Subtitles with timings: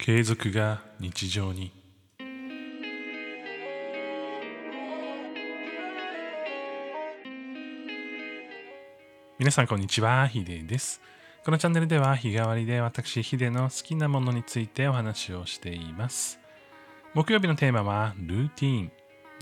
[0.00, 1.72] 継続が日常に。
[9.40, 11.00] 皆さんこんにちはヒデです。
[11.44, 16.38] このチャンネルでは日替わりで私ヒデの好きなものについてお話をしています。
[17.12, 18.92] 木曜日のテーマはルーティーン。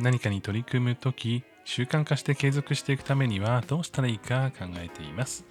[0.00, 5.44] 何かに取り組むとき習慣化して継続していくためにはどうしたらいいか考えています。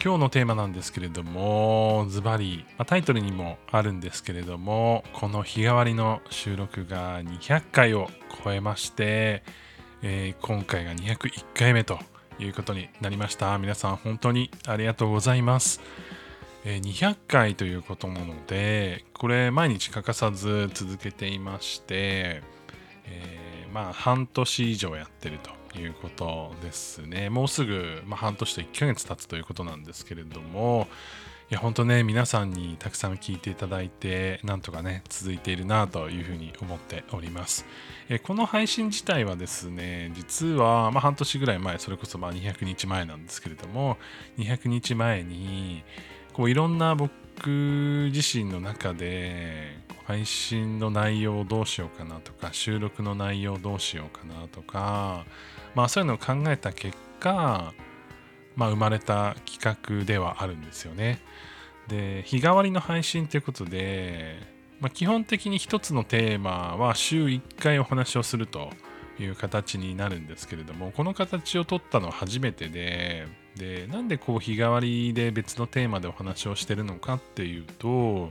[0.00, 8.08] 今日のテーマなんですけれども、ズバリ、タイトルにもあるんですけれども、この日替わりの収録が200回を
[8.44, 9.42] 超えまして、
[10.02, 11.98] えー、今回が201回目と
[12.38, 13.58] いうことになりました。
[13.58, 15.80] 皆さん本当にありがとうございます。
[16.64, 22.44] えー、200回ということなので、これ毎日欠かさず続けていまして、
[23.04, 27.30] えー、まあ半年以上やってるということですね。
[27.30, 30.88] もうすぐ、まあ、半年と1ヶ月経つということなんですけれども、
[31.50, 37.64] いや、本当ね、皆さんにたくさん聞いていただいて、なんとかね、続いているなというふうに思っております。
[38.10, 43.96] えこの配信自体はですね、実は、まあ、半年ぐらい前、それこそまあ200日前なんですけれども、
[44.36, 45.84] 200日前に、
[46.34, 55.26] こういろんな僕自身の中で、配信の内容をどうしようかなとか、収録の内容をどうしようかなとか、
[55.74, 57.74] まあそういうのを考えた結果、
[58.56, 61.20] まあ、生まれた企画ではあるんですよね。
[61.88, 64.38] で、日替わりの配信ということで、
[64.80, 68.70] まあ、基本的に一つのテーマは週1回お話をすると
[69.20, 78.30] いう形になるんですけれども、この形を取ったのは初めてで、で、なんでこう日替わりで別のテーマでお話をしてるのかっていうと、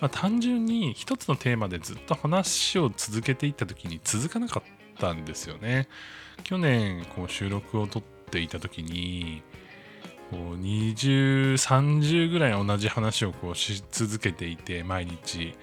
[0.00, 5.88] まあ、単純に一つのテーマでずっと話を続けていった時に続かなかったんですよね。
[6.44, 9.42] 去年こう収録を撮っていた時に
[10.30, 15.54] こう20、30ぐらい同じ話をこうし続けていて毎日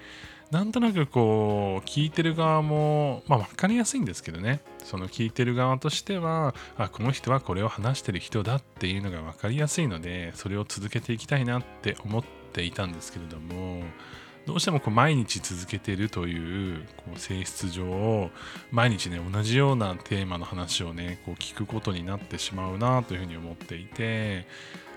[0.50, 13.82] なんとなくこう聞いてる側もまあ分かりやすいんですけどねその聞いてる側としてはあこの人はこれを話してる人だっていうのが分かりやすいのでそれを続けていきたいなって思っていたんですけれども
[14.48, 18.30] どうしてもこう毎日続けてるというこう性質上
[18.70, 24.46] 毎日ね同じようなテーマの話をねこう聞くことになってしまうなというふうに思っていて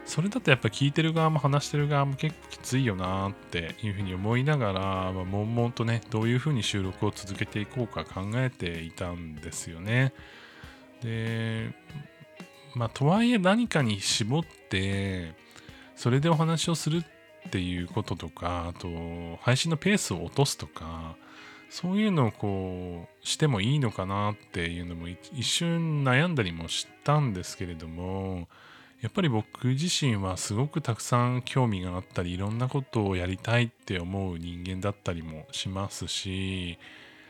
[0.06, 10.14] それだとやっぱ聞いてる側も話してる側も結構きついよなっていうふうに思いながら、まあ、悶々とねどういうふうに収録を続けていこうか考えていたんですよね。
[11.04, 11.74] で
[12.74, 15.34] まあとはいえ何かに絞って
[15.98, 18.88] それでお話をするってっていうこととか、あと、
[19.42, 21.16] 配信のペースを落とすとか、
[21.70, 28.48] そういうのをこう、してもいいのかなっていうのも一瞬悩んだりもしたんですけれども、
[29.02, 36.78] やっぱり僕自身はすごくたくさん興味があったり、いろんなことをやりたいって思う人間だったりもしますし、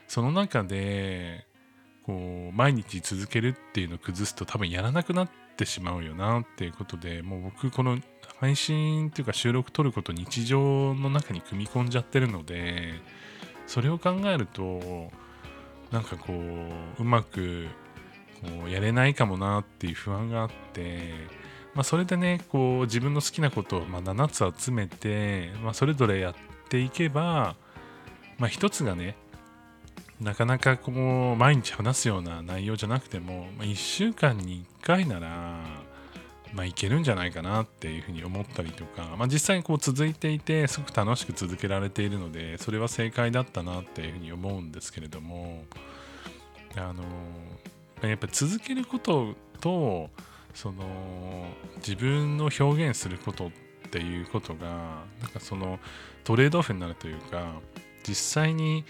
[0.08, 1.46] その中で、
[2.04, 8.00] こう、毎日続けるっていうのを崩すと多分やらなくなってしまうよなっていうことで、もう僕この
[8.41, 12.96] 配信っていうか収録撮ること日常の中に組み込んじゃってるので
[13.68, 15.12] それを考えると
[15.91, 17.68] なんかこううまく
[18.41, 21.12] こうやれないかもなっていう不安があって、
[21.75, 26.34] まあ、それでねこう自分の好きなことをま7つ集めて、まあ、それぞれやっ
[26.68, 27.56] ていけば、
[28.40, 29.16] まあ、1つがね
[30.19, 35.91] なかなかこう毎日話すような内容じゃなくても、まあ、1週間に1回なら
[36.54, 45.64] まあ、いけるんじゃないかなっていうふうに思ったりとか、まあ、実際にこう続いていてすごく楽しく続けられているのでそれは正解だったなっていうふうに思うんですけれども
[46.76, 47.04] あの
[48.08, 50.10] やっぱ続けることと
[50.54, 50.84] その
[51.78, 53.52] 自分の表現することっ
[53.92, 55.80] ていうことがなんかその
[56.24, 57.60] トレードオフになるというか
[58.08, 58.84] 実際に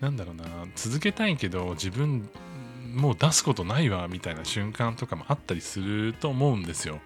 [0.00, 0.44] なんだろうな
[0.76, 2.28] 続けたいけど自分
[2.94, 7.00] もう出すことないわみたいな瞬間とかもあったりすると思うんですよ。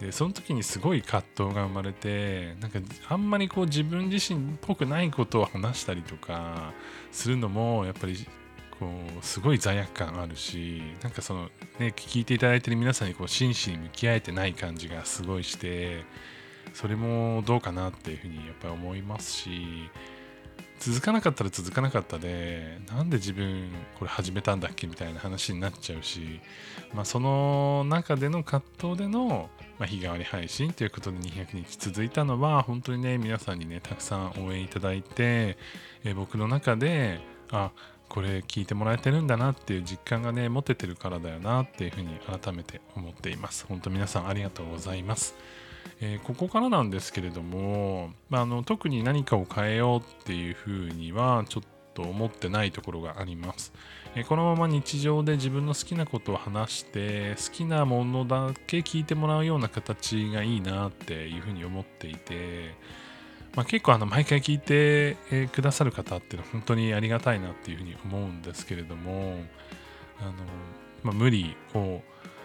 [0.00, 6.72] でその時にすごい葛藤が生まれてなんかあんまりこう自分自身っぽくないことを話したりとか
[7.12, 8.26] するのもやっぱり
[8.80, 8.90] こ
[9.20, 16.04] うすごい罪悪感あるしなんかそのね聞いていただいてる皆さんにこう真摯に向き合えてない感じがすごいして
[16.74, 19.88] それもどうかなっていうふうにやっぱり思いますし
[20.82, 23.70] 続かなかったら続かなかったでなんで自分
[24.00, 26.40] これ始めたんだっけみたいな話になっちゃうし、
[26.92, 29.48] まあ、その中での葛藤での、
[29.78, 35.56] まあ、日替わり配信ということで200日続いたのは本当にね皆さんにねたくさん応援いただいて、
[36.04, 37.20] え僕の中で
[37.52, 37.70] あ
[38.08, 43.66] これ聞いてもらえてるんだなっていう実感がね持ててるからだよなっていうふうに改めて思っています。
[43.68, 45.36] 本当皆さんありがとうございます。
[46.00, 51.62] えー、ここからなんですけれども、まあ、あの特に何かを変えようっていうふうにはちょっ
[51.94, 53.72] と思ってないところがあります。
[54.14, 62.74] えー、このまま日常で自分の好きなことを話して好きなものだけ聞いてもらうような形がいいなっていうふうに思っていて、
[63.54, 65.16] まあ、結構あの毎回聞いて、
[65.48, 69.38] くださる方っていうのは本当にありがたいなっていうふうに思うんですけれども
[70.20, 70.32] あの、
[71.02, 72.02] まあ、無理を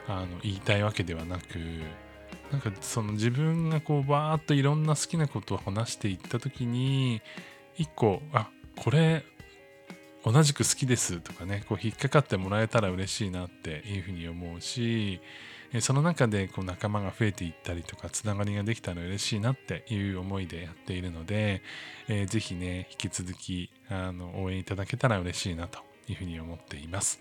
[0.08, 1.44] あの言いたいわけではなく
[2.52, 7.22] なんかその自分がこうバーッといろんな好きなことを話していった時に
[7.78, 9.24] 一個あこれ
[10.24, 15.20] 同じく好きですとかねこう引っかかってもらえたら嬉しいなっていうふうに思うし
[15.82, 21.62] その中でこう仲間が増えていったりとかつながりができたら嬉しいなっていう思いでやっているので、
[22.08, 27.20] えー、ぜひね引き続きあの応援いただけたら嬉しいなというふうに思っています。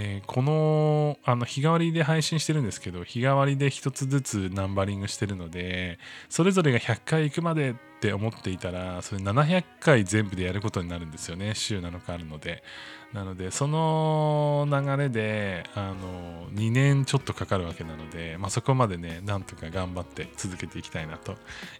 [0.00, 5.98] えー、このあの日替わりで配信してるんですけど日替わりで1つずつナンバリングしてるので
[6.28, 11.54] それぞれが100回行くまでって思っていたらそれ700回全部でやることになるんですよね。
[11.56, 12.62] 週7日あるので。
[13.12, 21.38] なのでその流れであの2年ちょっとかかるわけなので、まあ、そこまでねなんとか頑張って続けていきたいなと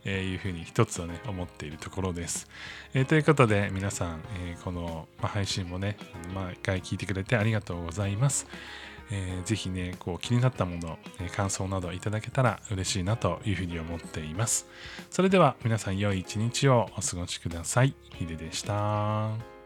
[0.09, 2.49] いうふうに一つはね思っているところです、
[2.94, 5.99] えー、ということで皆さん、えー、この、配信もね
[6.35, 8.47] 毎回聞いてくれてありがとうございます。
[9.11, 14.67] えー、ぜひね、こう気になったもの、え感想などいただけたら嬉しいなというふうに思っています。
[15.11, 17.95] それでは皆さん良い一日をお過ごしください。
[18.15, 19.58] ヒデでした。